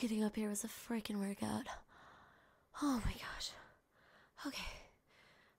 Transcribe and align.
getting 0.00 0.24
up 0.24 0.34
here 0.34 0.48
was 0.48 0.64
a 0.64 0.66
freaking 0.66 1.20
workout. 1.20 1.66
Oh 2.80 3.02
my 3.04 3.12
gosh. 3.12 3.50
Okay. 4.46 4.72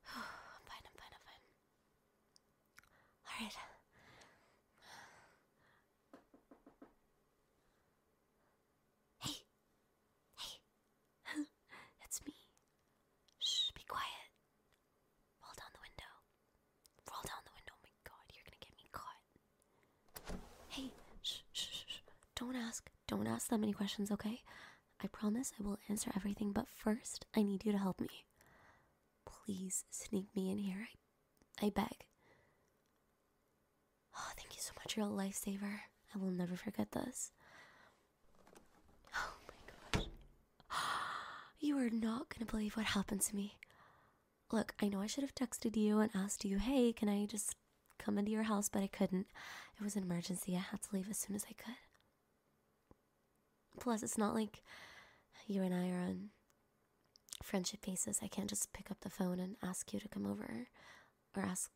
I'm 0.18 0.66
fine, 0.66 0.82
I'm 0.82 0.98
fine, 0.98 1.14
I'm 1.14 1.26
fine. 1.30 1.44
Alright. 3.30 3.54
Hey. 9.20 9.36
Hey. 10.40 10.58
it's 12.04 12.26
me. 12.26 12.34
Shh, 13.38 13.70
be 13.76 13.84
quiet. 13.88 14.26
Roll 15.44 15.54
down 15.56 15.70
the 15.72 15.86
window. 15.86 16.12
Roll 17.14 17.22
down 17.30 17.46
the 17.46 17.54
window. 17.54 17.74
Oh 17.78 17.84
my 17.86 17.94
god, 18.10 18.26
you're 18.34 18.46
gonna 18.50 18.58
get 18.60 18.74
me 18.74 18.90
caught. 18.92 19.22
Hey, 20.70 20.90
shh, 21.22 21.46
shh, 21.54 21.70
shh, 21.70 21.86
shh. 21.86 22.02
Don't 22.36 22.56
ask. 22.56 22.90
Don't 23.12 23.28
ask 23.28 23.50
that 23.50 23.60
many 23.60 23.74
questions, 23.74 24.10
okay? 24.10 24.42
I 25.04 25.08
promise 25.08 25.52
I 25.60 25.64
will 25.64 25.78
answer 25.90 26.12
everything, 26.16 26.54
but 26.54 26.70
first, 26.70 27.26
I 27.36 27.42
need 27.42 27.66
you 27.66 27.74
to 27.74 27.78
help 27.78 28.00
me. 28.00 28.08
Please 29.26 29.84
sneak 29.92 30.28
me 30.34 30.50
in 30.50 30.58
here. 30.58 30.88
I, 31.62 31.66
I 31.66 31.70
beg. 31.72 32.06
Oh, 34.16 34.32
thank 34.38 34.56
you 34.56 34.62
so 34.62 34.72
much. 34.80 34.96
You're 34.96 35.08
a 35.08 35.10
lifesaver. 35.10 35.80
I 36.16 36.18
will 36.18 36.32
never 36.32 36.56
forget 36.56 36.94
this. 36.94 37.34
Oh 39.14 39.34
my 39.46 40.00
gosh. 40.00 40.08
You 41.60 41.78
are 41.80 41.90
not 41.90 42.30
going 42.30 42.46
to 42.46 42.52
believe 42.52 42.78
what 42.78 42.86
happened 42.88 43.22
to 43.24 43.36
me. 43.36 43.58
Look, 44.54 44.74
I 44.82 44.88
know 44.88 45.02
I 45.02 45.08
should 45.08 45.26
have 45.26 45.36
texted 45.36 45.76
you 45.76 46.00
and 46.00 46.12
asked 46.16 46.46
you, 46.46 46.60
hey, 46.60 46.94
can 46.94 47.10
I 47.10 47.26
just 47.26 47.56
come 48.00 48.18
into 48.18 48.32
your 48.32 48.44
house? 48.44 48.70
But 48.70 48.84
I 48.84 48.88
couldn't. 48.88 49.28
It 49.78 49.84
was 49.84 49.98
an 49.98 50.04
emergency. 50.04 50.56
I 50.56 50.60
had 50.60 50.82
to 50.84 50.90
leave 50.94 51.10
as 51.10 51.18
soon 51.18 51.36
as 51.36 51.46
I 51.50 51.54
could. 51.62 51.76
Plus, 53.82 54.04
it's 54.04 54.18
not 54.18 54.36
like 54.36 54.62
you 55.48 55.64
and 55.64 55.74
I 55.74 55.90
are 55.90 56.02
on 56.02 56.30
friendship 57.42 57.84
basis. 57.84 58.20
I 58.22 58.28
can't 58.28 58.48
just 58.48 58.74
pick 58.74 58.92
up 58.92 59.00
the 59.02 59.10
phone 59.10 59.40
and 59.40 59.56
ask 59.64 59.92
you 59.92 60.00
to 60.00 60.08
come 60.08 60.28
over 60.28 60.68
or 61.36 61.44
ask 61.44 61.72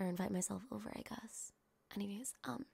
or 0.00 0.06
invite 0.06 0.30
myself 0.30 0.62
over, 0.72 0.90
I 0.96 1.02
guess. 1.06 1.52
Anyways, 1.94 2.32
um, 2.44 2.64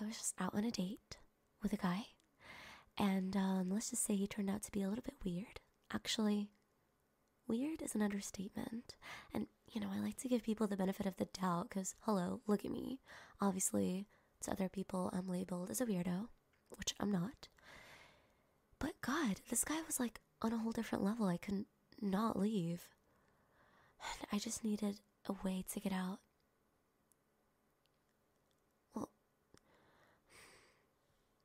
I 0.00 0.04
was 0.04 0.16
just 0.16 0.34
out 0.40 0.54
on 0.54 0.64
a 0.64 0.70
date 0.70 1.18
with 1.64 1.72
a 1.72 1.76
guy, 1.76 2.06
and 2.96 3.36
um, 3.36 3.70
let's 3.70 3.90
just 3.90 4.04
say 4.04 4.14
he 4.14 4.28
turned 4.28 4.48
out 4.48 4.62
to 4.62 4.70
be 4.70 4.82
a 4.82 4.88
little 4.88 5.02
bit 5.02 5.16
weird. 5.24 5.58
Actually, 5.92 6.50
weird 7.48 7.82
is 7.82 7.96
an 7.96 8.02
understatement. 8.02 8.94
And, 9.34 9.48
you 9.72 9.80
know, 9.80 9.88
I 9.92 9.98
like 9.98 10.16
to 10.18 10.28
give 10.28 10.44
people 10.44 10.68
the 10.68 10.76
benefit 10.76 11.06
of 11.06 11.16
the 11.16 11.26
doubt 11.40 11.70
because, 11.70 11.96
hello, 12.02 12.40
look 12.46 12.64
at 12.64 12.70
me. 12.70 13.00
Obviously, 13.40 14.06
to 14.42 14.52
other 14.52 14.68
people, 14.68 15.10
I'm 15.12 15.28
labeled 15.28 15.70
as 15.70 15.80
a 15.80 15.86
weirdo, 15.86 16.28
which 16.76 16.94
I'm 17.00 17.10
not. 17.10 17.48
But 18.78 19.00
God, 19.02 19.40
this 19.50 19.64
guy 19.64 19.80
was 19.86 20.00
like 20.00 20.20
on 20.42 20.52
a 20.52 20.58
whole 20.58 20.72
different 20.72 21.04
level. 21.04 21.26
I 21.26 21.36
couldn't 21.36 21.66
not 22.00 22.38
leave. 22.38 22.88
And 24.02 24.26
I 24.32 24.38
just 24.38 24.64
needed 24.64 25.00
a 25.26 25.34
way 25.44 25.64
to 25.72 25.80
get 25.80 25.92
out. 25.92 26.18
Well, 28.94 29.10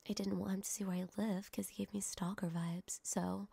I 0.09 0.14
didn't 0.14 0.40
want 0.40 0.53
him 0.53 0.62
to 0.62 0.70
see 0.70 0.86
where 0.86 0.96
I 0.96 1.22
live 1.22 1.50
because 1.52 1.70
he 1.70 1.84
gave 1.84 1.94
me 1.94 2.00
stalker 2.00 2.48
vibes. 2.48 3.00
So 3.03 3.50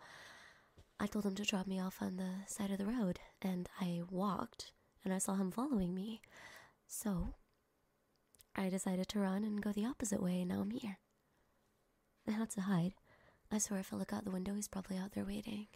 I 1.00 1.06
told 1.06 1.26
him 1.26 1.34
to 1.34 1.42
drop 1.42 1.66
me 1.66 1.80
off 1.80 2.00
on 2.00 2.16
the 2.16 2.46
side 2.46 2.70
of 2.70 2.78
the 2.78 2.86
road. 2.86 3.18
And 3.40 3.68
I 3.80 4.02
walked 4.08 4.72
and 5.04 5.12
I 5.12 5.18
saw 5.18 5.34
him 5.34 5.50
following 5.50 5.94
me. 5.94 6.20
So 6.86 7.34
I 8.54 8.68
decided 8.68 9.08
to 9.08 9.18
run 9.18 9.42
and 9.42 9.60
go 9.60 9.72
the 9.72 9.86
opposite 9.86 10.22
way. 10.22 10.42
And 10.42 10.50
now 10.50 10.60
I'm 10.60 10.70
here. 10.70 10.98
I 12.26 12.32
had 12.32 12.50
to 12.50 12.62
hide. 12.62 12.94
I 13.50 13.58
swear 13.58 13.80
if 13.80 13.92
I 13.92 13.96
look 13.96 14.12
out 14.12 14.24
the 14.24 14.30
window, 14.30 14.54
he's 14.54 14.68
probably 14.68 14.96
out 14.96 15.12
there 15.12 15.24
waiting. 15.24 15.66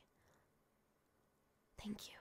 Thank 1.82 2.08
you. 2.08 2.14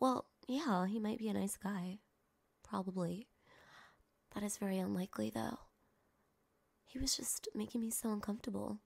Well, 0.00 0.26
yeah, 0.48 0.86
he 0.86 0.98
might 0.98 1.18
be 1.18 1.28
a 1.28 1.34
nice 1.34 1.56
guy. 1.56 1.98
Probably. 2.62 3.28
That 4.34 4.42
is 4.42 4.56
very 4.56 4.78
unlikely, 4.78 5.30
though. 5.30 5.58
He 6.86 6.98
was 6.98 7.16
just 7.16 7.48
making 7.54 7.80
me 7.80 7.90
so 7.90 8.10
uncomfortable. 8.10 8.78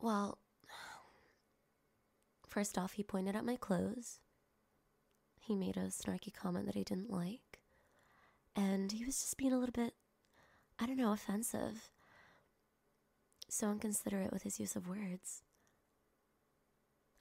Well, 0.00 0.38
first 2.46 2.78
off, 2.78 2.92
he 2.92 3.02
pointed 3.02 3.36
at 3.36 3.44
my 3.44 3.56
clothes. 3.56 4.20
He 5.40 5.54
made 5.54 5.76
a 5.76 5.86
snarky 5.88 6.32
comment 6.32 6.66
that 6.66 6.76
I 6.76 6.82
didn't 6.82 7.10
like. 7.10 7.60
And 8.56 8.92
he 8.92 9.04
was 9.04 9.20
just 9.20 9.36
being 9.36 9.52
a 9.52 9.58
little 9.58 9.72
bit, 9.72 9.94
I 10.80 10.86
don't 10.86 10.96
know, 10.96 11.12
offensive. 11.12 11.90
So 13.48 13.70
inconsiderate 13.70 14.32
with 14.32 14.44
his 14.44 14.58
use 14.58 14.76
of 14.76 14.88
words. 14.88 15.42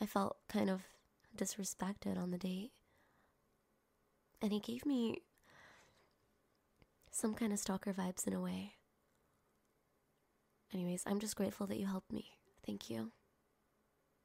I 0.02 0.06
felt 0.06 0.38
kind 0.48 0.70
of 0.70 0.84
disrespected 1.36 2.18
on 2.18 2.32
the 2.32 2.38
date. 2.38 2.72
And 4.42 4.54
he 4.54 4.60
gave 4.60 4.86
me 4.86 5.24
some 7.12 7.34
kind 7.34 7.52
of 7.52 7.60
stalker 7.60 7.92
vibes 7.92 8.26
in 8.26 8.34
a 8.34 8.40
way. 8.40 8.76
Anyways, 10.74 11.04
I'm 11.06 11.20
just 11.20 11.36
grateful 11.36 11.68
that 11.68 11.80
you 11.80 11.88
helped 11.88 12.14
me. 12.14 12.26
Thank 12.66 12.90
you. 12.90 13.12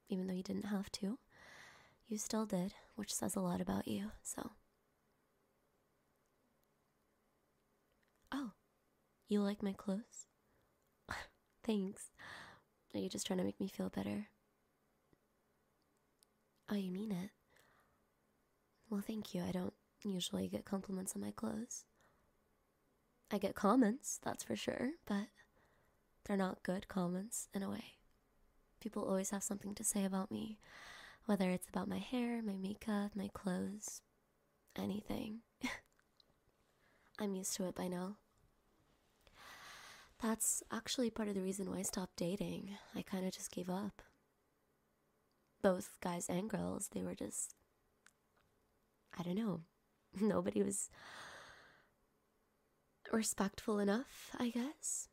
Even 0.09 0.27
though 0.27 0.34
you 0.34 0.43
didn't 0.43 0.66
have 0.66 0.93
to, 0.93 1.19
you 2.06 2.19
still 2.19 2.47
did, 2.47 2.75
which 2.95 3.12
says 3.12 3.34
a 3.34 3.41
lot 3.41 3.61
about 3.61 3.89
you, 3.89 4.12
so. 4.22 4.51
Oh, 8.31 8.53
you 9.29 9.41
like 9.41 9.62
my 9.62 9.73
clothes? 9.73 10.27
Thanks. 11.65 12.11
Are 12.95 13.01
you 13.01 13.09
just 13.09 13.27
trying 13.27 13.39
to 13.39 13.45
make 13.45 13.61
me 13.61 13.69
feel 13.69 13.89
better? 13.89 14.29
Oh, 16.71 16.77
you 16.77 16.91
mean 16.91 17.12
it? 17.12 17.31
Well, 18.89 19.03
thank 19.07 19.34
you. 19.34 19.43
I 19.43 19.51
don't 19.51 19.75
usually 20.03 20.49
get 20.49 20.65
compliments 20.65 21.15
on 21.15 21.23
my 21.23 21.31
clothes. 21.31 21.84
I 23.31 23.39
get 23.39 23.55
comments, 23.55 24.21
that's 24.23 24.45
for 24.45 24.55
sure, 24.55 24.93
but 25.07 25.27
they're 26.25 26.37
not 26.37 26.63
good 26.63 26.89
comments 26.89 27.49
in 27.53 27.63
a 27.63 27.71
way. 27.71 27.97
People 28.81 29.05
always 29.05 29.31
have 29.31 29.43
something 29.43 29.75
to 29.75 29.84
say 29.84 30.05
about 30.05 30.31
me, 30.31 30.59
whether 31.27 31.51
it's 31.51 31.69
about 31.69 31.89
my 31.89 31.99
hair, 31.99 32.43
my 32.43 32.57
makeup, 32.57 33.13
my 33.17 33.29
clothes, 33.33 34.03
anything. 34.77 35.41
I'm 37.19 37.34
used 37.34 37.57
to 37.57 37.67
it 37.67 37.75
by 37.75 37.89
now. 37.89 38.17
That's 40.23 40.63
actually 40.73 41.11
part 41.11 41.29
of 41.29 41.35
the 41.35 41.43
reason 41.43 41.71
why 41.71 41.79
I 41.79 41.83
stopped 41.83 42.17
dating. 42.17 42.71
I 42.95 43.03
kind 43.03 43.27
of 43.27 43.33
just 43.33 43.51
gave 43.53 43.69
up. 43.69 44.03
Both 45.63 45.99
guys 46.01 46.29
and 46.29 46.49
girls, 46.49 46.91
they 46.93 47.03
were 47.03 47.15
just. 47.15 47.55
I 49.19 49.23
don't 49.23 49.37
know. 49.37 49.61
Nobody 50.21 50.63
was 50.63 50.91
respectful 53.13 53.79
enough, 53.79 54.31
I 54.39 54.51
guess. 54.51 55.09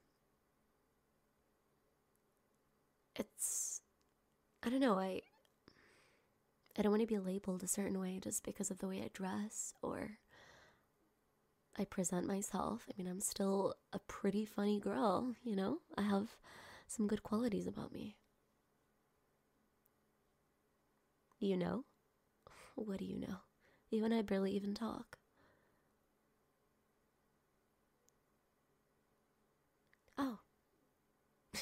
It's. 3.15 3.81
I 4.63 4.69
don't 4.69 4.79
know, 4.79 4.99
I. 4.99 5.21
I 6.77 6.81
don't 6.81 6.91
want 6.91 7.01
to 7.01 7.07
be 7.07 7.19
labeled 7.19 7.63
a 7.63 7.67
certain 7.67 7.99
way 7.99 8.19
just 8.23 8.43
because 8.43 8.71
of 8.71 8.79
the 8.79 8.87
way 8.87 9.01
I 9.01 9.09
dress 9.13 9.73
or 9.81 10.11
I 11.81 11.85
present 11.85 12.27
myself. 12.27 12.85
I 12.87 12.93
mean, 12.95 13.07
I'm 13.09 13.19
still 13.19 13.73
a 13.91 13.97
pretty 13.97 14.45
funny 14.45 14.79
girl, 14.79 15.33
you 15.43 15.55
know? 15.55 15.79
I 15.97 16.03
have 16.03 16.35
some 16.87 17.07
good 17.07 17.23
qualities 17.23 17.65
about 17.65 17.91
me. 17.91 18.17
You 21.39 21.57
know? 21.57 21.85
What 22.75 22.99
do 22.99 23.05
you 23.05 23.17
know? 23.17 23.37
You 23.89 24.05
and 24.05 24.13
I 24.13 24.21
barely 24.21 24.51
even 24.51 24.75
talk. 24.75 25.17
Oh. 30.19 30.37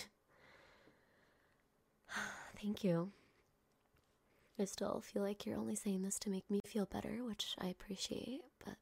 Thank 2.61 2.83
you. 2.83 3.11
I 4.59 4.65
still 4.65 4.99
feel 4.99 5.23
like 5.23 5.45
you're 5.45 5.57
only 5.57 5.75
saying 5.75 6.01
this 6.01 6.19
to 6.19 6.29
make 6.29 6.49
me 6.51 6.59
feel 6.65 6.85
better, 6.85 7.23
which 7.23 7.55
I 7.57 7.67
appreciate, 7.67 8.41
but 8.65 8.75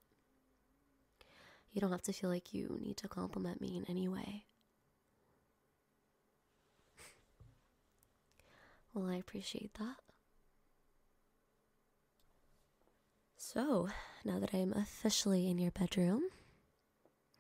you 1.78 1.82
don't 1.82 1.92
have 1.92 2.02
to 2.02 2.12
feel 2.12 2.32
like 2.32 2.56
you 2.56 2.80
need 2.82 2.98
to 2.98 3.08
compliment 3.08 3.62
me 3.62 3.78
in 3.78 3.86
any 3.88 4.08
way. 4.08 4.46
well, 8.96 9.06
I 9.08 9.18
appreciate 9.18 9.76
that. 9.76 9.98
So, 13.38 13.90
now 14.26 14.40
that 14.40 14.56
I'm 14.56 14.74
officially 14.74 15.48
in 15.48 15.60
your 15.60 15.70
bedroom, 15.70 16.24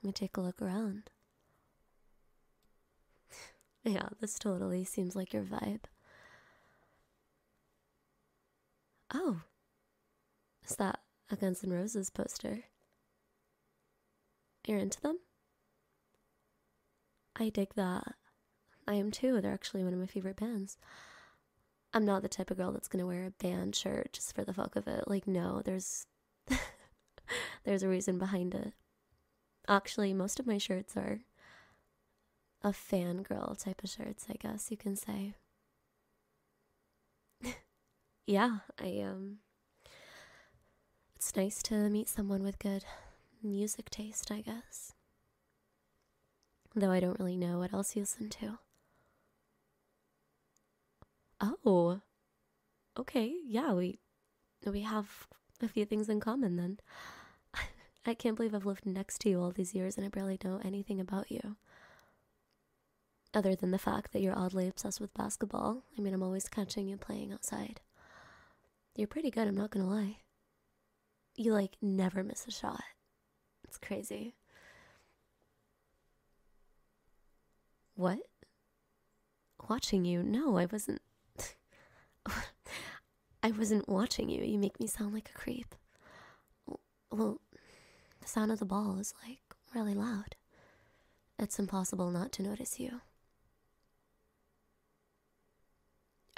let 0.04 0.08
me 0.08 0.12
take 0.12 0.38
a 0.38 0.42
look 0.42 0.62
around. 0.62 1.10
yeah, 3.84 4.10
this 4.22 4.38
totally 4.38 4.84
seems 4.84 5.16
like 5.16 5.34
your 5.34 5.42
vibe. 5.42 5.86
Oh, 9.12 9.42
is 10.64 10.76
that 10.76 11.00
a 11.32 11.36
Guns 11.36 11.64
N' 11.64 11.72
Roses 11.72 12.12
poster? 12.12 12.66
You're 14.68 14.80
into 14.80 15.00
them? 15.00 15.18
I 17.38 17.48
dig 17.48 17.74
that. 17.76 18.16
I 18.86 18.96
am 18.96 19.12
too. 19.12 19.40
They're 19.40 19.54
actually 19.54 19.86
one 19.86 19.94
of 19.94 20.00
my 20.00 20.06
favorite 20.06 20.36
bands. 20.36 20.78
I'm 21.94 22.04
not 22.04 22.22
the 22.22 22.28
type 22.28 22.52
of 22.52 22.58
girl 22.58 22.74
that's 22.74 22.90
gonna 22.90 23.08
wear 23.08 23.26
a 23.26 23.32
band 23.32 23.78
shirt 23.78 24.12
just 24.12 24.36
for 24.36 24.44
the 24.44 24.54
fuck 24.54 24.76
of 24.76 24.86
it. 24.86 25.06
Like, 25.08 25.26
no, 25.26 25.62
there's 25.64 26.06
there's 27.64 27.82
a 27.82 27.88
reason 27.88 28.20
behind 28.20 28.54
it. 28.54 28.74
Actually, 29.70 30.14
most 30.14 30.38
of 30.38 30.46
my 30.46 30.58
shirts 30.58 30.98
are 30.98 31.22
a 32.62 32.70
fangirl 32.70 33.58
type 33.58 33.82
of 33.86 33.90
shirts, 33.90 34.26
I 34.30 34.34
guess 34.34 34.70
you 34.70 34.76
can 34.76 34.98
say. 34.98 35.34
yeah, 38.28 38.58
I 38.78 39.02
um 39.02 39.38
it's 41.16 41.34
nice 41.38 41.64
to 41.64 41.90
meet 41.90 42.10
someone 42.10 42.44
with 42.44 42.60
good 42.60 42.84
music 43.44 43.90
taste, 43.90 44.32
I 44.32 44.42
guess. 44.42 44.94
Though 46.76 46.92
I 46.92 47.00
don't 47.00 47.20
really 47.20 47.38
know 47.38 47.60
what 47.60 47.74
else 47.74 47.96
you 47.96 48.04
listen 48.04 48.30
to. 48.30 48.60
Oh. 51.40 52.02
Okay, 53.00 53.36
yeah, 53.46 53.74
we 53.74 54.00
we 54.66 54.82
have 54.82 55.28
a 55.62 55.68
few 55.68 55.86
things 55.86 56.10
in 56.10 56.20
common 56.20 56.56
then. 56.56 56.80
I 58.06 58.14
can't 58.14 58.36
believe 58.36 58.56
I've 58.56 58.66
lived 58.66 58.86
next 58.86 59.20
to 59.22 59.30
you 59.30 59.42
all 59.42 59.52
these 59.52 59.76
years 59.76 59.98
and 59.98 60.06
I 60.06 60.10
barely 60.10 60.40
know 60.44 60.60
anything 60.64 61.00
about 61.00 61.32
you. 61.32 61.58
Other 63.34 63.56
than 63.56 63.72
the 63.72 63.78
fact 63.78 64.14
that 64.14 64.22
you're 64.22 64.38
oddly 64.38 64.68
obsessed 64.68 65.00
with 65.00 65.14
basketball. 65.14 65.84
I 65.98 66.02
mean, 66.02 66.14
I'm 66.14 66.24
always 66.24 66.50
catching 66.50 66.88
you 66.88 66.98
playing 66.98 67.32
outside. 67.32 67.82
You're 68.96 69.08
pretty 69.08 69.30
good, 69.30 69.48
I'm 69.48 69.56
not 69.56 69.70
gonna 69.72 69.88
lie. 69.88 70.18
You 71.36 71.54
like 71.54 71.78
never 71.82 72.24
miss 72.24 72.48
a 72.48 72.52
shot. 72.52 72.82
It's 73.68 73.78
crazy. 73.78 74.34
What? 77.96 78.20
Watching 79.70 80.06
you? 80.06 80.24
No, 80.24 80.58
I 80.58 80.66
wasn't. 80.66 81.02
I 83.44 83.52
wasn't 83.52 83.90
watching 83.90 84.30
you. 84.30 84.44
You 84.44 84.58
make 84.58 84.80
me 84.80 84.88
sound 84.88 85.14
like 85.14 85.30
a 85.30 85.38
creep. 85.38 85.76
Well, 87.12 87.40
the 88.22 88.28
sound 88.28 88.52
of 88.52 88.60
the 88.60 88.66
ball 88.66 88.98
is 89.00 89.14
like 89.28 89.40
really 89.74 89.94
loud. 89.94 90.36
It's 91.40 91.60
impossible 91.60 92.12
not 92.12 92.32
to 92.34 92.44
notice 92.44 92.80
you. 92.80 93.02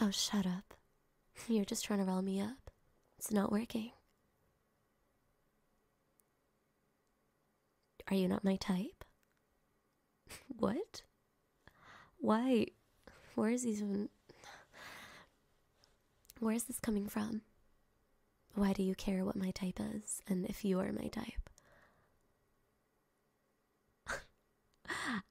Oh, 0.01 0.11
shut 0.11 0.45
up. 0.45 0.73
You're 1.47 1.65
just 1.65 1.83
trying 1.85 1.99
to 1.99 2.05
rile 2.05 2.21
me 2.21 2.39
up. 2.41 2.71
It's 3.17 3.31
not 3.31 3.51
working. 3.51 3.91
Are 8.09 8.15
you 8.15 8.27
not 8.27 8.43
my 8.43 8.55
type? 8.55 9.05
what? 10.47 11.03
Why? 12.17 12.67
Where 13.35 13.51
is 13.51 13.65
even. 13.65 14.09
Where 16.39 16.55
is 16.55 16.63
this 16.63 16.79
coming 16.79 17.07
from? 17.07 17.41
Why 18.55 18.73
do 18.73 18.81
you 18.81 18.95
care 18.95 19.23
what 19.23 19.35
my 19.35 19.51
type 19.51 19.79
is 19.79 20.21
and 20.27 20.45
if 20.45 20.65
you 20.65 20.79
are 20.79 20.91
my 20.91 21.07
type? 21.07 21.49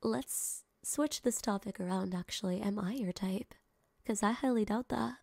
Let's 0.02 0.64
switch 0.82 1.22
this 1.22 1.40
topic 1.40 1.80
around 1.80 2.14
actually. 2.14 2.60
Am 2.60 2.78
I 2.78 2.92
your 2.92 3.12
type? 3.12 3.54
Because 4.02 4.22
I 4.22 4.32
highly 4.32 4.64
doubt 4.64 4.88
that. 4.88 5.14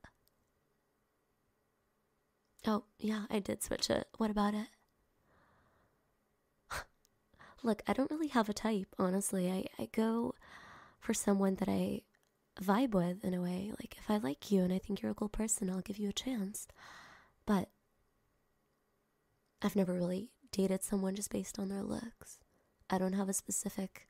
Oh, 2.67 2.83
yeah, 2.99 3.25
I 3.29 3.39
did 3.39 3.63
switch 3.63 3.89
it. 3.89 4.07
What 4.17 4.31
about 4.31 4.55
it? 4.55 4.67
Look, 7.65 7.81
I 7.87 7.93
don't 7.93 8.11
really 8.11 8.27
have 8.27 8.47
a 8.47 8.53
type, 8.53 8.93
honestly. 8.99 9.49
I, 9.49 9.65
I 9.81 9.87
go 9.91 10.35
for 10.99 11.15
someone 11.15 11.55
that 11.55 11.67
I 11.67 12.01
vibe 12.61 12.91
with 12.91 13.25
in 13.25 13.33
a 13.33 13.41
way. 13.41 13.71
Like, 13.79 13.97
if 13.97 14.07
I 14.07 14.17
like 14.17 14.51
you 14.51 14.61
and 14.61 14.71
I 14.71 14.77
think 14.77 15.01
you're 15.01 15.09
a 15.09 15.15
cool 15.15 15.29
person, 15.29 15.71
I'll 15.71 15.81
give 15.81 15.97
you 15.97 16.09
a 16.09 16.13
chance. 16.13 16.67
But 17.47 17.69
I've 19.63 19.75
never 19.75 19.95
really 19.95 20.29
dated 20.51 20.83
someone 20.83 21.15
just 21.15 21.31
based 21.31 21.57
on 21.57 21.69
their 21.69 21.81
looks. 21.81 22.37
I 22.87 22.99
don't 22.99 23.13
have 23.13 23.29
a 23.29 23.33
specific 23.33 24.07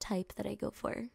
type 0.00 0.32
that 0.34 0.44
I 0.44 0.56
go 0.56 0.72
for. 0.72 1.10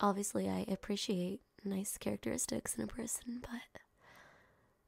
Obviously, 0.00 0.48
I 0.48 0.64
appreciate 0.66 1.42
nice 1.62 1.98
characteristics 1.98 2.74
in 2.74 2.84
a 2.84 2.86
person, 2.86 3.42
but 3.42 3.82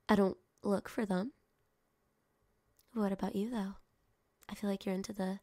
I 0.08 0.14
don't 0.14 0.38
look 0.62 0.88
for 0.88 1.04
them. 1.04 1.32
What 2.94 3.12
about 3.12 3.36
you, 3.36 3.50
though? 3.50 3.74
I 4.48 4.54
feel 4.54 4.70
like 4.70 4.86
you're 4.86 4.94
into 4.94 5.12
the 5.12 5.40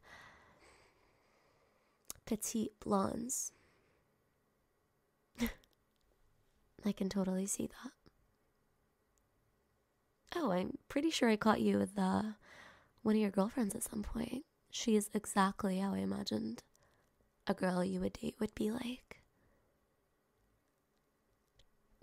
petite 2.24 2.72
blondes. 2.80 3.52
I 6.84 6.92
can 6.92 7.08
totally 7.08 7.46
see 7.46 7.66
that. 7.66 7.92
Oh, 10.34 10.50
I'm 10.50 10.78
pretty 10.88 11.10
sure 11.10 11.30
I 11.30 11.36
caught 11.36 11.60
you 11.60 11.78
with 11.78 11.96
uh, 11.96 12.22
one 13.02 13.14
of 13.14 13.20
your 13.20 13.30
girlfriends 13.30 13.74
at 13.74 13.82
some 13.84 14.02
point. 14.02 14.44
She 14.70 14.96
is 14.96 15.08
exactly 15.14 15.78
how 15.78 15.94
I 15.94 15.98
imagined 15.98 16.62
a 17.46 17.54
girl 17.54 17.84
you 17.84 18.00
would 18.00 18.14
date 18.14 18.34
would 18.40 18.54
be 18.54 18.70
like. 18.70 19.22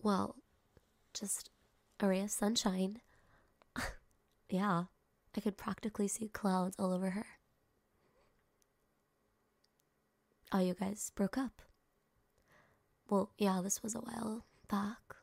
Well, 0.01 0.35
just 1.13 1.49
a 1.99 2.07
ray 2.07 2.21
of 2.21 2.31
sunshine. 2.31 3.01
yeah. 4.49 4.85
I 5.35 5.41
could 5.41 5.57
practically 5.57 6.07
see 6.07 6.27
clouds 6.27 6.75
all 6.77 6.93
over 6.93 7.11
her. 7.11 7.25
Oh, 10.51 10.59
you 10.59 10.75
guys 10.75 11.11
broke 11.15 11.37
up? 11.37 11.61
Well, 13.09 13.31
yeah, 13.37 13.61
this 13.63 13.81
was 13.81 13.95
a 13.95 13.99
while 13.99 14.45
back. 14.69 15.15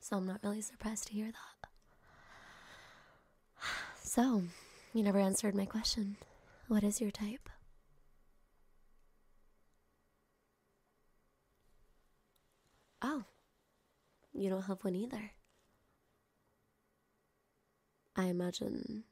So 0.00 0.16
I'm 0.16 0.26
not 0.26 0.40
really 0.42 0.60
surprised 0.60 1.06
to 1.08 1.12
hear 1.14 1.26
that. 1.32 1.68
So, 4.02 4.42
you 4.92 5.02
never 5.02 5.18
answered 5.18 5.54
my 5.54 5.64
question. 5.64 6.16
What 6.68 6.84
is 6.84 7.00
your 7.00 7.10
type? 7.10 7.48
Oh, 13.02 13.24
you 14.32 14.50
don't 14.50 14.62
have 14.62 14.84
one 14.84 14.94
either. 14.94 15.32
I 18.16 18.24
imagine 18.26 19.04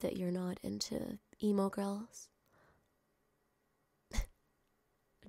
that 0.00 0.16
you're 0.16 0.30
not 0.30 0.58
into 0.62 1.18
emo 1.42 1.68
girls. 1.68 2.28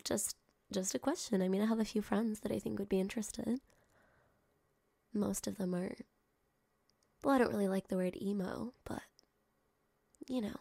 just 0.04 0.36
just 0.72 0.96
a 0.96 1.00
question. 1.00 1.42
I 1.42 1.48
mean, 1.48 1.62
I 1.62 1.66
have 1.66 1.80
a 1.80 1.86
few 1.86 2.02
friends 2.02 2.40
that 2.40 2.52
I 2.52 2.60
think 2.60 2.80
would 2.80 2.90
be 2.90 3.00
interested. 3.00 3.60
Most 5.14 5.48
of 5.48 5.58
them 5.58 5.76
are 5.76 5.92
well, 7.24 7.36
I 7.36 7.38
don't 7.38 7.52
really 7.52 7.68
like 7.68 7.88
the 7.88 7.98
word 7.98 8.18
emo, 8.22 8.74
but 8.86 9.04
you 10.28 10.42
know. 10.42 10.56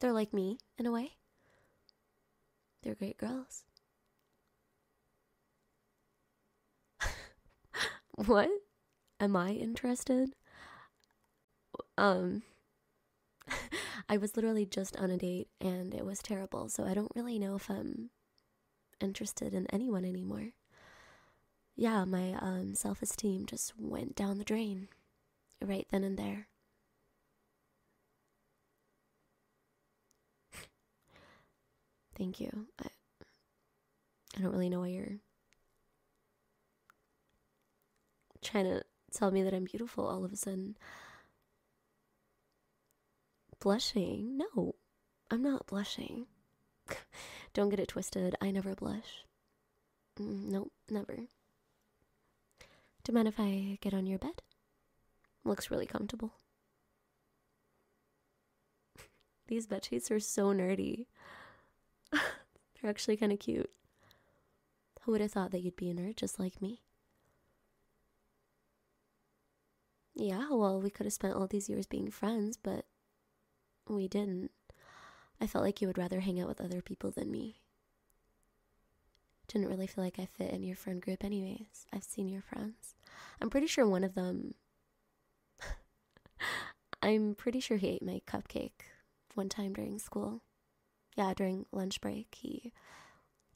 They're 0.00 0.12
like 0.12 0.32
me 0.32 0.58
in 0.78 0.86
a 0.86 0.92
way. 0.92 1.12
They're 2.82 2.94
great 2.94 3.18
girls. 3.18 3.64
what? 8.14 8.48
Am 9.20 9.36
I 9.36 9.52
interested? 9.52 10.34
Um, 11.98 12.42
I 14.08 14.16
was 14.16 14.34
literally 14.36 14.64
just 14.66 14.96
on 14.96 15.10
a 15.10 15.18
date 15.18 15.48
and 15.60 15.94
it 15.94 16.04
was 16.04 16.20
terrible, 16.22 16.68
so 16.68 16.84
I 16.84 16.94
don't 16.94 17.12
really 17.14 17.38
know 17.38 17.54
if 17.56 17.68
I'm 17.70 18.10
interested 19.00 19.54
in 19.54 19.66
anyone 19.68 20.04
anymore. 20.06 20.52
Yeah, 21.74 22.04
my 22.04 22.34
um, 22.34 22.76
self 22.76 23.02
esteem 23.02 23.44
just 23.46 23.76
went 23.76 24.14
down 24.14 24.38
the 24.38 24.44
drain 24.44 24.88
right 25.62 25.86
then 25.90 26.04
and 26.04 26.18
there. 26.18 26.48
Thank 32.14 32.40
you. 32.40 32.66
I, 32.82 32.88
I 34.36 34.40
don't 34.40 34.50
really 34.52 34.68
know 34.68 34.80
why 34.80 34.88
you're 34.88 35.18
trying 38.42 38.64
to 38.64 38.82
tell 39.10 39.30
me 39.30 39.42
that 39.42 39.54
I'm 39.54 39.64
beautiful 39.64 40.06
all 40.06 40.24
of 40.24 40.32
a 40.32 40.36
sudden. 40.36 40.76
Blushing? 43.60 44.38
No, 44.38 44.74
I'm 45.30 45.42
not 45.42 45.66
blushing. 45.66 46.26
Don't 47.52 47.68
get 47.68 47.80
it 47.80 47.88
twisted. 47.88 48.34
I 48.40 48.50
never 48.50 48.74
blush. 48.74 49.24
Mm, 50.18 50.50
nope, 50.50 50.72
never. 50.88 51.16
Do 53.02 53.12
you 53.12 53.14
mind 53.14 53.28
if 53.28 53.38
I 53.38 53.78
get 53.80 53.94
on 53.94 54.06
your 54.06 54.18
bed? 54.18 54.42
Looks 55.44 55.70
really 55.70 55.86
comfortable. 55.86 56.32
These 59.48 59.66
bed 59.66 59.84
sheets 59.84 60.10
are 60.10 60.20
so 60.20 60.52
nerdy. 60.52 61.06
They're 62.12 62.90
actually 62.90 63.16
kind 63.16 63.32
of 63.32 63.38
cute. 63.38 63.70
Who 65.02 65.12
would 65.12 65.20
have 65.20 65.32
thought 65.32 65.50
that 65.52 65.60
you'd 65.60 65.76
be 65.76 65.90
a 65.90 65.94
nerd 65.94 66.16
just 66.16 66.38
like 66.38 66.60
me? 66.60 66.82
Yeah, 70.14 70.48
well, 70.50 70.80
we 70.80 70.90
could 70.90 71.06
have 71.06 71.12
spent 71.12 71.34
all 71.34 71.46
these 71.46 71.68
years 71.68 71.86
being 71.86 72.10
friends, 72.10 72.56
but 72.56 72.84
we 73.88 74.08
didn't. 74.08 74.50
I 75.40 75.46
felt 75.46 75.64
like 75.64 75.80
you 75.80 75.88
would 75.88 75.98
rather 75.98 76.20
hang 76.20 76.40
out 76.40 76.48
with 76.48 76.60
other 76.60 76.82
people 76.82 77.10
than 77.10 77.30
me. 77.30 77.60
Didn't 79.48 79.68
really 79.68 79.86
feel 79.86 80.04
like 80.04 80.18
I 80.18 80.26
fit 80.26 80.52
in 80.52 80.62
your 80.62 80.76
friend 80.76 81.00
group, 81.00 81.24
anyways. 81.24 81.86
I've 81.92 82.04
seen 82.04 82.28
your 82.28 82.42
friends. 82.42 82.94
I'm 83.40 83.50
pretty 83.50 83.66
sure 83.66 83.86
one 83.86 84.04
of 84.04 84.14
them. 84.14 84.54
I'm 87.02 87.34
pretty 87.34 87.60
sure 87.60 87.76
he 87.76 87.88
ate 87.88 88.02
my 88.02 88.20
cupcake 88.26 88.82
one 89.34 89.48
time 89.48 89.72
during 89.72 89.98
school. 89.98 90.42
Yeah, 91.16 91.34
during 91.34 91.66
lunch 91.72 92.00
break, 92.00 92.36
he 92.38 92.72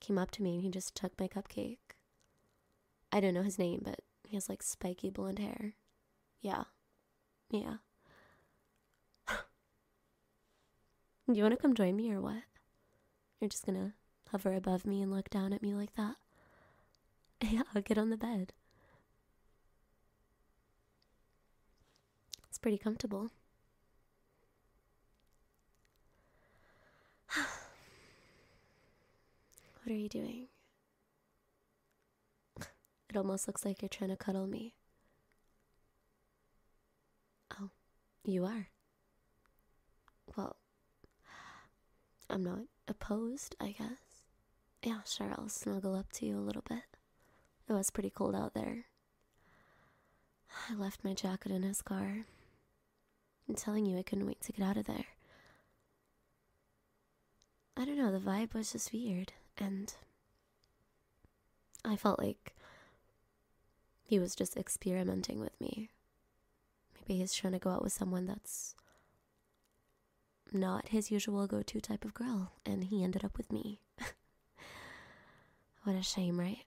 came 0.01 0.19
up 0.19 0.31
to 0.33 0.43
me 0.43 0.55
and 0.55 0.63
he 0.63 0.71
just 0.71 0.95
took 0.95 1.19
my 1.19 1.29
cupcake. 1.29 1.79
I 3.13 3.21
don't 3.21 3.35
know 3.35 3.43
his 3.43 3.59
name, 3.59 3.83
but 3.85 4.01
he 4.27 4.35
has 4.37 4.49
like 4.49 4.63
spiky 4.63 5.11
blonde 5.11 5.39
hair. 5.39 5.75
Yeah. 6.45 6.65
Yeah. 7.51 7.79
Do 11.27 11.35
you 11.35 11.43
want 11.43 11.53
to 11.55 11.61
come 11.61 11.75
join 11.75 11.97
me 11.97 12.13
or 12.13 12.21
what? 12.21 12.43
You're 13.41 13.49
just 13.51 13.67
gonna 13.67 13.95
hover 14.31 14.55
above 14.55 14.87
me 14.87 15.03
and 15.03 15.13
look 15.13 15.31
down 15.31 15.53
at 15.53 15.63
me 15.63 15.75
like 15.75 15.95
that? 15.97 16.17
Yeah, 17.41 17.63
I'll 17.75 17.83
get 17.83 17.97
on 17.99 18.11
the 18.11 18.17
bed. 18.17 18.53
It's 22.49 22.57
pretty 22.59 22.79
comfortable. 22.79 23.31
what 27.37 27.47
are 29.89 29.93
you 29.93 30.09
doing? 30.09 30.49
It 33.09 33.17
almost 33.17 33.47
looks 33.47 33.65
like 33.65 33.81
you're 33.81 33.89
trying 33.89 34.11
to 34.11 34.17
cuddle 34.17 34.47
me. 34.49 34.75
Oh, 37.53 37.71
you 38.25 38.45
are? 38.45 38.69
Well, 40.37 40.57
I'm 42.29 42.43
not 42.43 42.61
opposed, 42.89 43.55
I 43.61 43.75
guess. 43.79 44.25
Yeah, 44.83 45.01
sure, 45.07 45.33
I'll 45.37 45.49
snuggle 45.49 45.95
up 45.95 46.13
to 46.15 46.27
you 46.27 46.37
a 46.37 46.41
little 46.41 46.65
bit. 46.69 46.85
It 47.69 47.73
was 47.73 47.91
pretty 47.91 48.11
cold 48.11 48.35
out 48.35 48.55
there. 48.55 48.87
I 50.71 50.75
left 50.75 51.05
my 51.05 51.15
jacket 51.15 51.53
in 51.53 51.63
his 51.63 51.83
car. 51.83 52.27
I'm 53.49 53.55
telling 53.55 53.87
you, 53.87 53.99
I 53.99 54.03
couldn't 54.03 54.27
wait 54.27 54.41
to 54.43 54.53
get 54.53 54.65
out 54.65 54.77
of 54.77 54.87
there. 54.87 55.07
I 57.77 57.85
don't 57.85 57.99
know, 57.99 58.13
the 58.13 58.19
vibe 58.19 58.55
was 58.55 58.73
just 58.73 58.93
weird, 58.93 59.33
and 59.59 59.93
I 61.85 61.97
felt 61.97 62.21
like 62.21 62.55
he 64.03 64.19
was 64.19 64.35
just 64.35 64.57
experimenting 64.57 65.41
with 65.41 65.61
me. 65.61 65.91
Maybe 67.07 67.21
he's 67.21 67.35
trying 67.35 67.53
to 67.53 67.59
go 67.59 67.71
out 67.71 67.83
with 67.83 67.93
someone 67.93 68.27
that's 68.27 68.75
not 70.53 70.89
his 70.89 71.11
usual 71.11 71.47
go 71.47 71.63
to 71.63 71.81
type 71.81 72.05
of 72.05 72.15
girl, 72.15 72.53
and 72.65 72.85
he 72.85 73.03
ended 73.03 73.25
up 73.25 73.37
with 73.37 73.53
me. 73.53 73.81
what 75.83 75.97
a 75.97 76.03
shame, 76.03 76.39
right? 76.39 76.65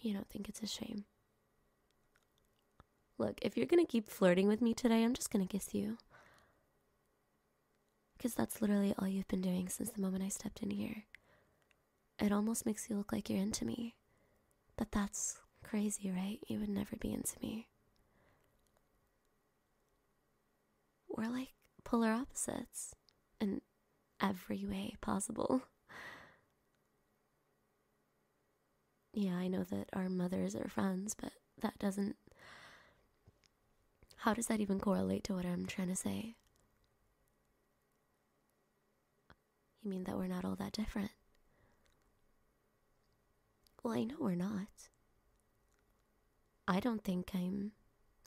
You 0.00 0.14
don't 0.14 0.28
think 0.28 0.48
it's 0.48 0.62
a 0.62 0.66
shame? 0.66 1.04
Look, 3.18 3.38
if 3.42 3.56
you're 3.56 3.66
gonna 3.66 3.84
keep 3.84 4.08
flirting 4.08 4.48
with 4.48 4.62
me 4.62 4.72
today, 4.72 5.04
I'm 5.04 5.14
just 5.14 5.30
gonna 5.30 5.46
kiss 5.46 5.74
you. 5.74 5.98
Because 8.16 8.34
that's 8.34 8.62
literally 8.62 8.94
all 8.98 9.08
you've 9.08 9.28
been 9.28 9.42
doing 9.42 9.68
since 9.68 9.90
the 9.90 10.00
moment 10.00 10.22
I 10.22 10.28
stepped 10.28 10.62
in 10.62 10.70
here. 10.70 11.04
It 12.18 12.32
almost 12.32 12.64
makes 12.64 12.88
you 12.88 12.96
look 12.96 13.12
like 13.12 13.28
you're 13.28 13.40
into 13.40 13.64
me. 13.64 13.94
But 14.76 14.92
that's 14.92 15.38
crazy, 15.70 16.10
right? 16.10 16.40
You 16.48 16.58
would 16.58 16.68
never 16.68 16.96
be 16.96 17.12
into 17.12 17.38
me. 17.40 17.68
We're 21.08 21.30
like 21.30 21.50
polar 21.84 22.10
opposites 22.10 22.94
in 23.40 23.60
every 24.20 24.66
way 24.66 24.96
possible. 25.00 25.62
Yeah, 29.12 29.34
I 29.34 29.48
know 29.48 29.64
that 29.64 29.88
our 29.92 30.08
mothers 30.08 30.54
are 30.54 30.68
friends, 30.68 31.14
but 31.20 31.32
that 31.60 31.78
doesn't. 31.78 32.16
How 34.18 34.34
does 34.34 34.46
that 34.46 34.60
even 34.60 34.78
correlate 34.78 35.24
to 35.24 35.34
what 35.34 35.46
I'm 35.46 35.66
trying 35.66 35.88
to 35.88 35.96
say? 35.96 36.36
You 39.82 39.90
mean 39.90 40.04
that 40.04 40.16
we're 40.16 40.26
not 40.26 40.44
all 40.44 40.56
that 40.56 40.72
different? 40.72 41.10
Well, 43.82 43.94
I 43.94 44.04
know 44.04 44.16
we're 44.20 44.34
not. 44.34 44.68
I 46.70 46.78
don't 46.78 47.02
think 47.02 47.32
I'm 47.34 47.72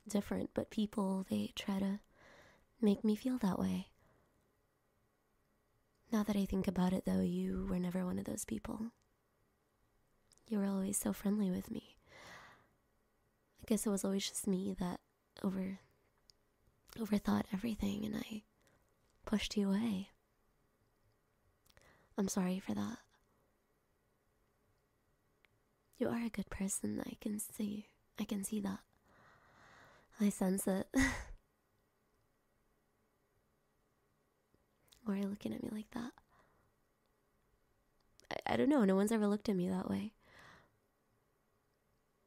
different, 0.06 0.50
but 0.54 0.70
people, 0.70 1.26
they 1.30 1.54
try 1.56 1.80
to 1.80 2.02
make 2.82 3.02
me 3.02 3.16
feel 3.16 3.38
that 3.38 3.58
way. 3.58 3.88
Now 6.12 6.24
that 6.24 6.36
I 6.36 6.44
think 6.44 6.68
about 6.68 6.92
it, 6.92 7.06
though, 7.06 7.22
you 7.22 7.66
were 7.70 7.80
never 7.80 8.06
one 8.06 8.20
of 8.20 8.26
those 8.26 8.44
people. 8.44 8.88
You 10.50 10.60
were 10.60 10.66
always 10.66 10.98
so 10.98 11.14
friendly 11.14 11.52
with 11.52 11.72
me. 11.72 11.96
I 13.62 13.66
guess 13.66 13.86
it 13.86 13.90
was 13.90 14.04
always 14.04 14.28
just 14.28 14.46
me 14.46 14.76
that 14.78 15.00
over 15.42 15.80
overthought 17.00 17.44
everything 17.54 18.04
and 18.04 18.18
I 18.18 18.44
pushed 19.26 19.56
you 19.56 19.70
away. 19.70 20.10
I'm 22.18 22.28
sorry 22.28 22.60
for 22.60 22.74
that. 22.74 22.98
You 25.98 26.10
are 26.10 26.26
a 26.26 26.30
good 26.30 26.50
person, 26.50 27.02
I 27.08 27.14
can 27.22 27.40
see. 27.40 27.88
I 28.20 28.24
can 28.26 28.44
see 28.44 28.60
that. 28.62 28.80
I 30.22 30.30
sense 30.30 30.68
it. 30.68 30.88
Why 35.06 35.16
are 35.16 35.18
you 35.18 35.28
looking 35.28 35.54
at 35.54 35.64
me 35.64 35.70
like 35.72 35.90
that? 35.92 36.12
I, 38.32 38.54
I 38.54 38.58
don't 38.58 38.70
know, 38.70 38.86
no 38.86 38.96
one's 38.96 39.12
ever 39.12 39.28
looked 39.28 39.50
at 39.50 39.56
me 39.56 39.68
that 39.70 39.90
way. 39.90 40.14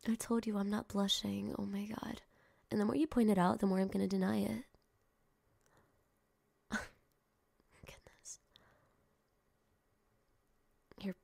I 0.09 0.15
told 0.15 0.47
you 0.47 0.57
I'm 0.59 0.71
not 0.71 0.89
blushing, 0.89 1.55
oh 1.59 1.65
my 1.65 1.87
god. 1.87 2.23
And 2.71 2.81
the 2.81 2.85
more 2.85 2.97
you 2.97 3.07
point 3.07 3.31
it 3.31 3.39
out, 3.39 3.61
the 3.61 3.67
more 3.67 3.81
I'm 3.81 3.89
gonna 3.89 4.07
deny 4.07 4.39
it. 4.39 4.65
Goodness. 7.87 8.39
You're 11.03 11.15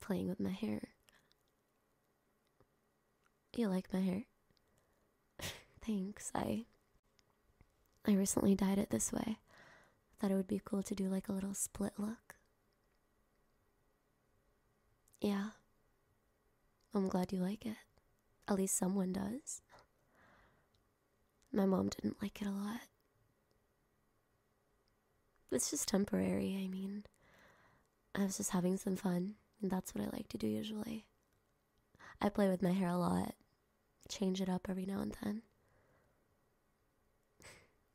playing 0.00 0.28
with 0.28 0.40
my 0.40 0.50
hair. 0.50 0.91
You 3.54 3.68
like 3.68 3.92
my 3.92 4.00
hair? 4.00 4.22
Thanks. 5.84 6.30
I 6.34 6.64
I 8.06 8.12
recently 8.14 8.54
dyed 8.54 8.78
it 8.78 8.90
this 8.90 9.12
way. 9.12 9.38
Thought 10.18 10.30
it 10.30 10.34
would 10.34 10.48
be 10.48 10.60
cool 10.64 10.82
to 10.82 10.94
do 10.94 11.08
like 11.08 11.28
a 11.28 11.32
little 11.32 11.54
split 11.54 11.92
look. 11.98 12.36
Yeah. 15.20 15.50
I'm 16.94 17.08
glad 17.08 17.32
you 17.32 17.40
like 17.40 17.64
it. 17.66 17.76
At 18.48 18.56
least 18.56 18.76
someone 18.76 19.12
does. 19.12 19.62
My 21.52 21.66
mom 21.66 21.88
didn't 21.88 22.20
like 22.22 22.40
it 22.40 22.48
a 22.48 22.50
lot. 22.50 22.80
It's 25.50 25.70
just 25.70 25.88
temporary, 25.88 26.58
I 26.62 26.66
mean. 26.66 27.04
I 28.14 28.24
was 28.24 28.38
just 28.38 28.50
having 28.50 28.76
some 28.78 28.96
fun, 28.96 29.34
and 29.60 29.70
that's 29.70 29.94
what 29.94 30.04
I 30.04 30.08
like 30.16 30.28
to 30.28 30.38
do 30.38 30.46
usually. 30.46 31.06
I 32.20 32.28
play 32.28 32.48
with 32.48 32.62
my 32.62 32.72
hair 32.72 32.88
a 32.88 32.96
lot, 32.96 33.34
change 34.08 34.40
it 34.40 34.48
up 34.48 34.66
every 34.68 34.86
now 34.86 35.00
and 35.00 35.16
then. 35.22 35.42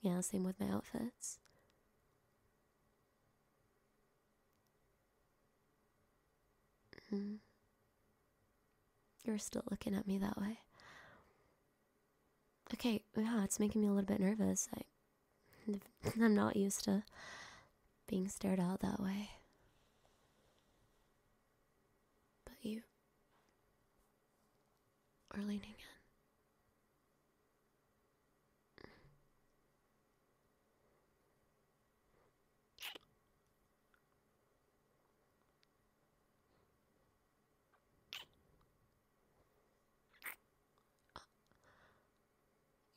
yeah, 0.02 0.22
same 0.22 0.44
with 0.44 0.60
my 0.60 0.68
outfits. 0.68 1.40
Mm. 7.14 7.38
You're 9.24 9.38
still 9.38 9.64
looking 9.70 9.94
at 9.96 10.08
me 10.08 10.18
that 10.18 10.38
way. 10.40 10.60
Okay, 12.74 13.02
yeah, 13.16 13.44
it's 13.44 13.60
making 13.60 13.82
me 13.82 13.88
a 13.88 13.92
little 13.92 14.06
bit 14.06 14.20
nervous. 14.20 14.68
I, 14.76 15.80
I'm 16.24 16.36
not 16.36 16.56
used 16.58 16.84
to 16.86 17.04
being 18.08 18.28
stared 18.28 18.60
at 18.60 18.82
that 18.82 19.00
way. 19.02 19.30
But 22.46 22.56
you 22.62 22.82
are 25.34 25.42
leaning 25.42 25.76
in. 25.78 25.97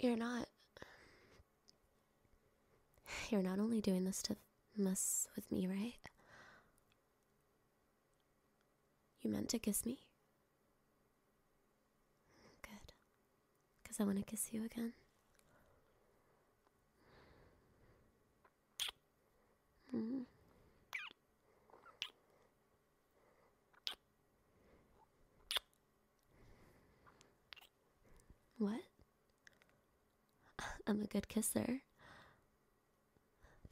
You're 0.00 0.16
not. 0.16 0.49
You're 3.30 3.42
not 3.42 3.59
only 3.59 3.83
doing 3.83 4.04
this 4.04 4.23
to 4.23 4.37
mess 4.76 5.28
with 5.37 5.52
me, 5.52 5.66
right? 5.66 5.92
You 9.21 9.30
meant 9.30 9.50
to 9.50 9.59
kiss 9.59 9.85
me? 9.85 9.99
Good. 12.62 12.95
Because 13.83 14.00
I 14.00 14.04
want 14.04 14.16
to 14.19 14.25
kiss 14.25 14.49
you 14.52 14.64
again. 14.64 14.95
Mm. 19.95 20.25
What? 28.59 28.89
I'm 30.90 31.02
a 31.02 31.06
good 31.06 31.28
kisser. 31.28 31.82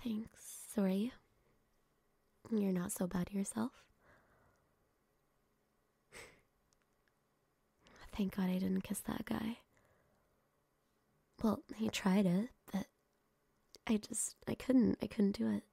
Thanks. 0.01 0.63
So 0.73 0.83
are 0.83 0.89
you? 0.89 1.11
You're 2.49 2.73
not 2.73 2.93
so 2.93 3.09
bad 3.09 3.33
yourself? 3.33 3.73
Thank 8.17 8.37
God 8.37 8.49
I 8.49 8.59
didn't 8.59 8.83
kiss 8.83 9.01
that 9.01 9.25
guy. 9.25 9.57
Well, 11.43 11.59
he 11.75 11.89
tried 11.89 12.27
it, 12.27 12.51
but 12.73 12.87
I 13.89 13.97
just, 13.97 14.37
I 14.47 14.55
couldn't, 14.55 14.99
I 15.03 15.09
couldn't 15.09 15.37
do 15.37 15.51
it. 15.51 15.65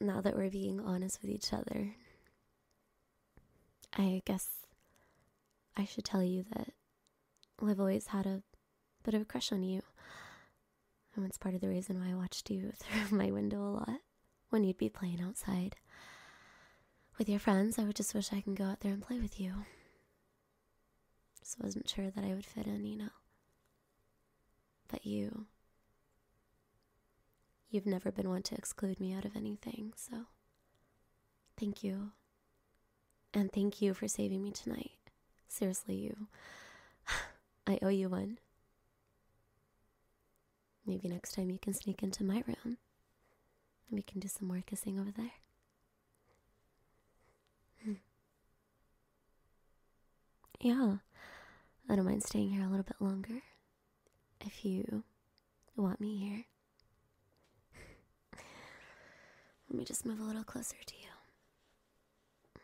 Now 0.00 0.22
that 0.22 0.36
we're 0.36 0.48
being 0.48 0.80
honest 0.80 1.20
with 1.20 1.30
each 1.30 1.52
other, 1.52 1.96
I 3.92 4.22
guess 4.24 4.48
I 5.76 5.84
should 5.84 6.04
tell 6.04 6.22
you 6.22 6.46
that 6.54 6.72
I've 7.66 7.80
always 7.80 8.08
had 8.08 8.26
a 8.26 8.42
bit 9.04 9.14
of 9.14 9.22
a 9.22 9.24
crush 9.24 9.52
on 9.52 9.62
you. 9.62 9.82
And 11.16 11.26
it's 11.26 11.38
part 11.38 11.54
of 11.54 11.60
the 11.60 11.68
reason 11.68 12.00
why 12.00 12.12
I 12.12 12.14
watched 12.14 12.50
you 12.50 12.72
through 12.76 13.16
my 13.16 13.30
window 13.30 13.58
a 13.58 13.70
lot 13.70 14.00
when 14.50 14.64
you'd 14.64 14.78
be 14.78 14.88
playing 14.88 15.20
outside. 15.20 15.76
With 17.18 17.28
your 17.28 17.40
friends, 17.40 17.78
I 17.78 17.84
would 17.84 17.96
just 17.96 18.14
wish 18.14 18.32
I 18.32 18.40
could 18.40 18.54
go 18.54 18.64
out 18.64 18.80
there 18.80 18.92
and 18.92 19.02
play 19.02 19.18
with 19.18 19.40
you. 19.40 19.64
Just 21.40 21.60
wasn't 21.60 21.88
sure 21.88 22.10
that 22.10 22.24
I 22.24 22.34
would 22.34 22.46
fit 22.46 22.66
in, 22.66 22.86
you 22.86 22.96
know. 22.96 23.08
But 24.86 25.04
you. 25.04 25.46
You've 27.70 27.86
never 27.86 28.12
been 28.12 28.30
one 28.30 28.42
to 28.42 28.54
exclude 28.54 29.00
me 29.00 29.12
out 29.12 29.24
of 29.24 29.36
anything, 29.36 29.92
so 29.96 30.26
thank 31.58 31.82
you. 31.82 32.12
And 33.34 33.52
thank 33.52 33.82
you 33.82 33.92
for 33.92 34.08
saving 34.08 34.42
me 34.42 34.52
tonight. 34.52 34.92
Seriously, 35.48 35.96
you. 35.96 36.28
I 37.68 37.78
owe 37.82 37.88
you 37.88 38.08
one. 38.08 38.38
Maybe 40.86 41.06
next 41.06 41.34
time 41.34 41.50
you 41.50 41.58
can 41.58 41.74
sneak 41.74 42.02
into 42.02 42.24
my 42.24 42.42
room. 42.46 42.56
And 42.64 42.78
we 43.92 44.00
can 44.00 44.20
do 44.20 44.28
some 44.28 44.48
more 44.48 44.62
kissing 44.66 44.98
over 44.98 45.10
there. 45.14 45.32
Hmm. 47.84 47.92
Yeah, 50.60 50.96
I 51.90 51.96
don't 51.96 52.06
mind 52.06 52.22
staying 52.22 52.52
here 52.52 52.64
a 52.64 52.68
little 52.68 52.84
bit 52.84 52.96
longer 53.00 53.42
if 54.40 54.64
you 54.64 55.04
want 55.76 56.00
me 56.00 56.16
here. 56.16 56.44
Let 59.68 59.78
me 59.78 59.84
just 59.84 60.06
move 60.06 60.20
a 60.20 60.24
little 60.24 60.42
closer 60.42 60.76
to 60.86 60.94
you. 60.94 62.62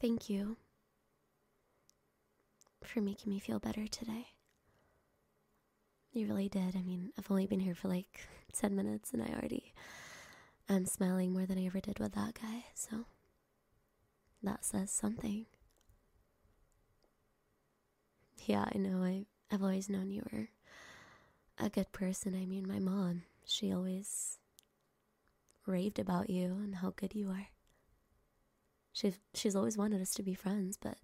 Thank 0.00 0.30
you 0.30 0.56
for 2.86 3.00
making 3.00 3.32
me 3.32 3.38
feel 3.38 3.58
better 3.58 3.86
today. 3.86 4.28
You 6.12 6.26
really 6.26 6.48
did. 6.48 6.74
I 6.76 6.82
mean, 6.82 7.12
I've 7.18 7.30
only 7.30 7.46
been 7.46 7.60
here 7.60 7.74
for 7.74 7.88
like 7.88 8.26
10 8.54 8.74
minutes 8.74 9.12
and 9.12 9.22
I 9.22 9.26
already 9.34 9.72
am 10.68 10.86
smiling 10.86 11.32
more 11.32 11.46
than 11.46 11.58
I 11.58 11.66
ever 11.66 11.80
did 11.80 11.98
with 11.98 12.12
that 12.14 12.34
guy, 12.40 12.64
so 12.74 13.04
that 14.42 14.64
says 14.64 14.90
something. 14.90 15.46
Yeah, 18.46 18.64
I 18.72 18.78
know. 18.78 19.02
I, 19.02 19.26
I've 19.50 19.62
always 19.62 19.88
known 19.88 20.10
you 20.10 20.22
were 20.32 20.48
a 21.58 21.68
good 21.68 21.90
person. 21.92 22.34
I 22.34 22.46
mean, 22.46 22.66
my 22.66 22.78
mom, 22.78 23.22
she 23.44 23.72
always 23.72 24.38
raved 25.66 25.98
about 25.98 26.30
you 26.30 26.60
and 26.62 26.76
how 26.76 26.92
good 26.96 27.14
you 27.14 27.28
are. 27.30 27.48
She's 28.92 29.18
she's 29.34 29.56
always 29.56 29.76
wanted 29.76 30.00
us 30.00 30.14
to 30.14 30.22
be 30.22 30.34
friends, 30.34 30.78
but 30.80 30.96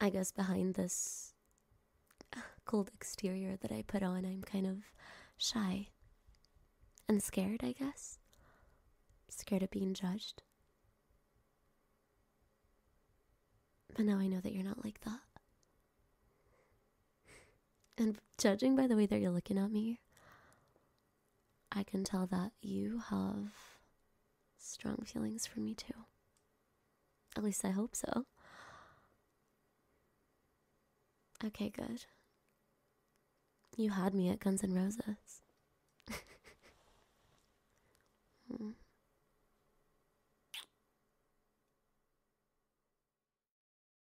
I 0.00 0.10
guess 0.10 0.30
behind 0.30 0.74
this 0.74 1.32
uh, 2.36 2.40
cold 2.64 2.90
exterior 2.94 3.56
that 3.60 3.72
I 3.72 3.82
put 3.86 4.02
on, 4.02 4.24
I'm 4.24 4.42
kind 4.42 4.66
of 4.66 4.76
shy 5.36 5.88
and 7.08 7.22
scared, 7.22 7.60
I 7.62 7.72
guess. 7.72 8.18
Scared 9.28 9.62
of 9.62 9.70
being 9.70 9.94
judged. 9.94 10.42
But 13.94 14.04
now 14.04 14.18
I 14.18 14.28
know 14.28 14.40
that 14.40 14.52
you're 14.52 14.64
not 14.64 14.84
like 14.84 15.00
that. 15.00 15.20
And 17.96 18.16
judging 18.38 18.76
by 18.76 18.86
the 18.86 18.94
way 18.94 19.06
that 19.06 19.20
you're 19.20 19.32
looking 19.32 19.58
at 19.58 19.72
me, 19.72 19.98
I 21.72 21.82
can 21.82 22.04
tell 22.04 22.26
that 22.26 22.52
you 22.62 23.02
have 23.10 23.52
strong 24.56 24.98
feelings 25.04 25.46
for 25.46 25.58
me 25.58 25.74
too. 25.74 26.04
At 27.36 27.42
least 27.42 27.64
I 27.64 27.70
hope 27.70 27.96
so. 27.96 28.26
Okay, 31.44 31.70
good. 31.70 32.04
You 33.76 33.90
had 33.90 34.12
me 34.14 34.28
at 34.30 34.40
Guns 34.40 34.64
N' 34.64 34.74
Roses. 34.74 35.42
mm. 38.52 38.72